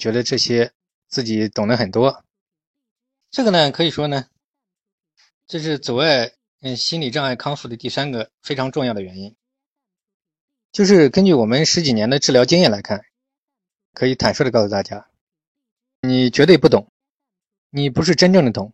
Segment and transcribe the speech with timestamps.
[0.00, 0.72] 觉得这些
[1.08, 2.24] 自己懂得很多。
[3.30, 4.26] 这个呢，可以说呢，
[5.46, 9.36] 这是阻碍嗯心理障碍康复的第三个非常重要的原因。
[10.72, 13.04] 就是根据我们十几年的治疗经验来看，
[13.92, 15.08] 可以坦率的告诉大家，
[16.00, 16.90] 你绝对不懂，
[17.70, 18.72] 你不是真正的懂。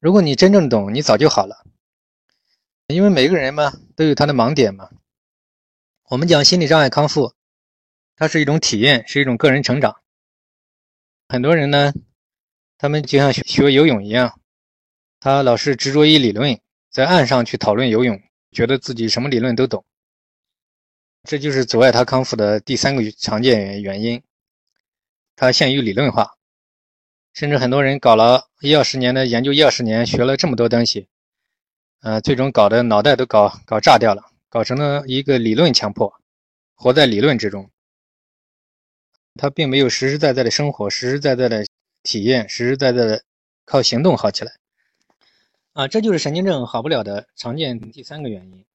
[0.00, 1.64] 如果你真正懂，你早就好了。
[2.88, 4.90] 因为每个人嘛都有他的盲点嘛。
[6.04, 7.34] 我们讲心理障碍康复，
[8.16, 10.00] 它是一种体验，是一种个人成长。
[11.30, 11.92] 很多人呢，
[12.78, 14.40] 他们就像学游泳一样，
[15.20, 16.58] 他老是执着于理论，
[16.90, 18.18] 在岸上去讨论游泳，
[18.50, 19.84] 觉得自己什么理论都懂。
[21.24, 24.22] 这就是阻碍他康复的第三个常见原因，
[25.36, 26.34] 他限于理论化，
[27.34, 31.08] 甚至很多人搞了一二十年的研究，一二十年学了这么多东西，
[32.00, 36.10] 呃，最终搞得脑袋都搞搞炸掉了，搞成了一个理论强迫，
[36.74, 37.70] 活在理论之中，
[39.38, 41.64] 他并没有实实在在的生活，实实在在的
[42.02, 43.24] 体验，实实在在的
[43.64, 44.52] 靠行动好起来，
[45.72, 48.66] 啊，这就是神经症好不了的常见第三个原因，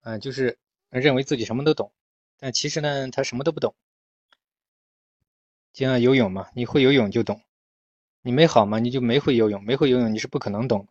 [0.00, 0.58] 啊，就是。
[1.00, 1.90] 认为自己什么都懂，
[2.38, 3.74] 但其实呢，他什么都不懂。
[5.72, 7.42] 就像游泳嘛，你会游泳就懂，
[8.22, 10.86] 你没好嘛，你就没会游泳，没会游泳你是不可能懂，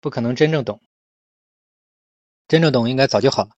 [0.00, 0.80] 不可能真正懂。
[2.48, 3.50] 真正懂应该早就好了。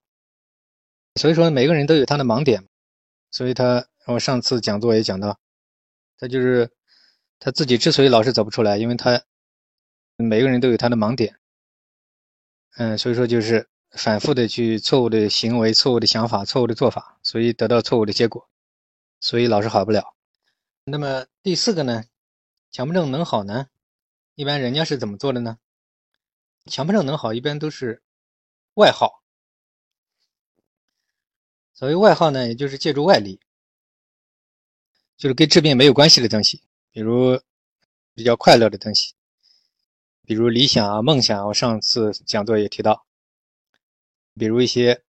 [1.15, 2.67] 所以说，每个人都有他的盲点，
[3.33, 5.37] 所以他我上次讲座也讲到，
[6.17, 6.71] 他就是
[7.37, 9.21] 他自己之所以老是走不出来，因为他
[10.15, 11.37] 每个人都有他的盲点。
[12.77, 13.67] 嗯，所以说就是。
[13.95, 18.49] 反复的去错误的行为、错误的想法、错误的做法，所以得到错误的结果，
[19.19, 20.15] 所以老是好不了。
[20.85, 22.03] 那么第四个呢？
[22.71, 23.67] 强迫症能好呢？
[24.33, 25.59] 一般人家是怎么做的呢？
[26.65, 28.01] 强迫症能好，一般都是
[28.73, 29.22] 外耗。
[31.83, 33.41] 所谓外耗呢，也就是借助外力，
[35.17, 37.37] 就是跟治病没有关系的东西，比如
[38.13, 39.15] 比较快乐的东西，
[40.25, 41.45] 比如理想啊、梦想。
[41.45, 43.05] 我上次讲座也提到。
[44.35, 45.03] 比如一些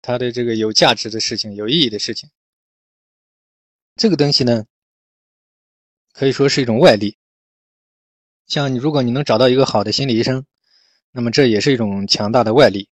[0.00, 2.30] 他的这个有价值的事情、有意义的事情，
[3.96, 4.64] 这个东西呢，
[6.14, 7.18] 可以说是一种外力。
[8.46, 10.46] 像你，如果你能找到一个好的心理医生，
[11.12, 12.88] 那么这也是一种强大的外力。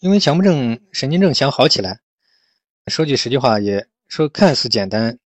[0.00, 2.00] 因为强迫症、神经症想好起来，
[2.88, 5.18] 说句实际话，也说看似简单，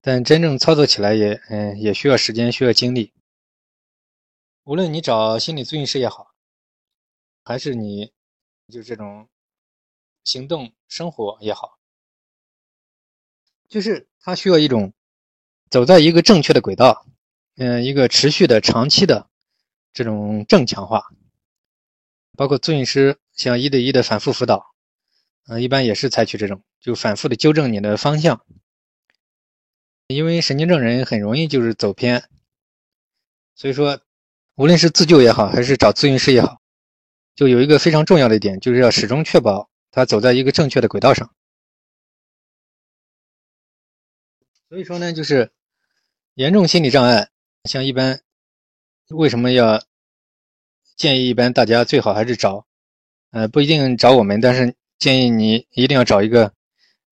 [0.00, 3.12] 但真正操作起来也，嗯，也需要时间、需要精力。
[4.64, 6.34] 无论你找心理咨询师也好，
[7.44, 8.12] 还是你。
[8.70, 9.26] 就这种
[10.24, 11.78] 行动生活也好，
[13.66, 14.92] 就是他需要一种
[15.70, 17.06] 走在一个正确的轨道，
[17.56, 19.30] 嗯，一个持续的、长期的
[19.94, 21.02] 这种正强化。
[22.36, 24.74] 包括咨询师像一对一的反复辅导，
[25.48, 28.44] 嗯，一般也是采取这种，就反复的纠正你的方向。
[30.06, 32.28] 因为神经症人很容易就是走偏，
[33.54, 34.00] 所以说，
[34.56, 36.60] 无论是自救也好，还是找咨询师也好。
[37.34, 41.32] 就有一个非常重要的一点，就是要始终确保他走在一个正确的轨道上。
[44.68, 45.50] 所以说呢，就是
[46.34, 47.30] 严重心理障碍，
[47.64, 48.20] 像一般
[49.08, 49.82] 为什么要
[50.96, 52.66] 建议一般大家最好还是找，
[53.30, 56.52] 呃，不一定找我们，但是建议你一定要找一个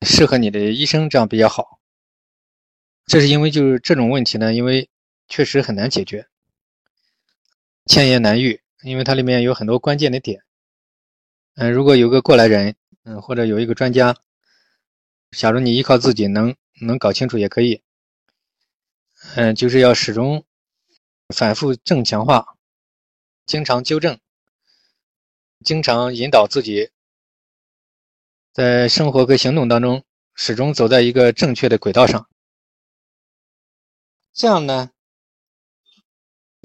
[0.03, 1.81] 适合你的医生，这样比较好。
[3.07, 4.89] 这是因为就是这种问题呢，因为
[5.29, 6.27] 确实很难解决，
[7.87, 8.61] 千言难愈。
[8.83, 10.43] 因为它里面有很多关键的点，
[11.55, 14.15] 嗯，如果有个过来人，嗯，或者有一个专家，
[15.31, 17.83] 假如你依靠自己能能搞清楚也可以，
[19.35, 20.45] 嗯，就是要始终
[21.35, 22.47] 反复正强化，
[23.47, 24.21] 经常纠正，
[25.65, 26.91] 经常引导自己
[28.57, 30.03] 在生活和行动当中
[30.35, 32.27] 始终走在一个正确的轨道上，
[34.33, 34.93] 这样呢，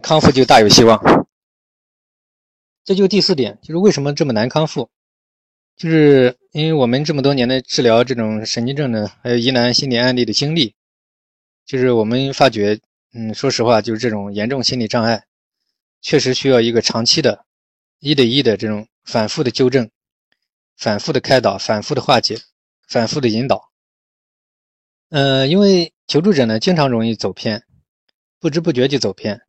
[0.01, 1.27] 康复就大有希望。
[2.85, 4.89] 这就第四点，就是为什么这么难康复，
[5.75, 10.73] 就是因为我们这么多年的治疗这种神经症呢，还有疑难心理案例的经历，
[11.65, 12.79] 就是我们发觉，
[13.11, 15.25] 嗯，说实话，就是这种严重心理障碍，
[15.99, 17.43] 确实需要一个长期的、
[17.99, 19.91] 一对一的这种反复的纠正、
[20.81, 22.39] 反复的开导、反复的化解、
[22.87, 23.69] 反复的引导。
[25.09, 27.63] 呃，因为求助者呢，经常容易走偏，
[28.39, 29.39] 不知不觉就走偏。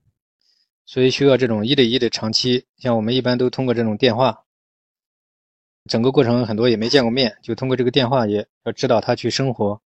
[0.84, 4.44] 所以需要这种一对一的长期，像我们一般都通过这种电话，
[5.88, 9.80] 整个过程很多也没见过面，就通过这个电话也要指导他去生活，